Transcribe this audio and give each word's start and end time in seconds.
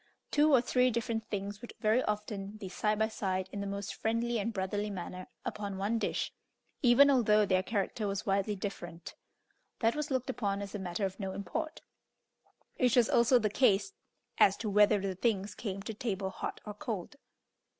Two 0.31 0.51
or 0.51 0.61
three 0.61 0.89
different 0.89 1.29
things 1.29 1.61
would 1.61 1.73
very 1.79 2.01
often 2.05 2.53
be 2.57 2.67
side 2.67 2.97
by 2.97 3.07
side 3.07 3.47
in 3.51 3.61
the 3.61 3.67
most 3.67 3.93
friendly 3.93 4.39
and 4.39 4.51
brotherly 4.51 4.89
manner 4.89 5.27
upon 5.45 5.77
one 5.77 5.99
dish, 5.99 6.33
even 6.81 7.11
although 7.11 7.45
their 7.45 7.61
character 7.61 8.07
was 8.07 8.25
widely 8.25 8.55
different; 8.55 9.13
that 9.77 9.95
was 9.95 10.09
looked 10.09 10.31
upon 10.31 10.59
as 10.59 10.73
a 10.73 10.79
matter 10.79 11.05
of 11.05 11.19
no 11.19 11.33
import, 11.33 11.81
which 12.79 12.95
was 12.95 13.11
also 13.11 13.37
the 13.37 13.47
case 13.47 13.93
as 14.39 14.57
to 14.57 14.71
whether 14.71 14.99
the 14.99 15.13
things 15.13 15.53
came 15.53 15.83
to 15.83 15.93
table 15.93 16.31
hot 16.31 16.59
or 16.65 16.73
cold. 16.73 17.17